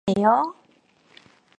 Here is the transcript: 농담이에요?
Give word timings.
농담이에요? 0.07 0.51